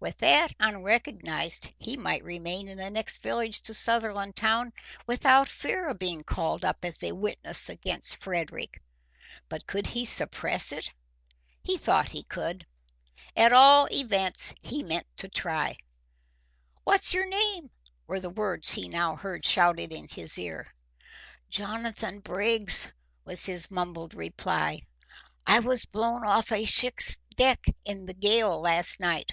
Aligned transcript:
With 0.00 0.18
that 0.18 0.54
unrecognised 0.60 1.72
he 1.80 1.96
might 1.96 2.22
remain 2.22 2.68
in 2.68 2.78
the 2.78 2.88
next 2.88 3.18
village 3.18 3.60
to 3.62 3.72
Sutherlandtown 3.74 4.72
without 5.08 5.48
fear 5.48 5.88
of 5.88 5.98
being 5.98 6.22
called 6.22 6.64
up 6.64 6.84
as 6.84 7.02
a 7.02 7.10
witness 7.16 7.68
against 7.68 8.14
Frederick. 8.14 8.80
But 9.48 9.66
could 9.66 9.88
he 9.88 10.04
suppress 10.04 10.70
it? 10.70 10.92
He 11.64 11.76
thought 11.76 12.10
he 12.10 12.22
could. 12.22 12.64
At 13.36 13.52
all 13.52 13.88
events 13.90 14.54
he 14.62 14.84
meant 14.84 15.08
to 15.16 15.28
try. 15.28 15.76
"What's 16.84 17.12
your 17.12 17.26
name?" 17.28 17.68
were 18.06 18.20
the 18.20 18.30
words 18.30 18.70
he 18.70 18.88
now 18.88 19.16
heard 19.16 19.44
shouted 19.44 19.90
in 19.92 20.06
his 20.06 20.38
ear. 20.38 20.72
"Jonathan 21.50 22.20
Briggs," 22.20 22.92
was 23.24 23.46
his 23.46 23.68
mumbled 23.68 24.14
reply. 24.14 24.86
"I 25.44 25.58
was 25.58 25.86
blown 25.86 26.24
off 26.24 26.52
a 26.52 26.64
ship's 26.64 27.16
deck 27.34 27.66
in 27.84 28.06
the 28.06 28.14
gale 28.14 28.60
last 28.60 29.00
night." 29.00 29.32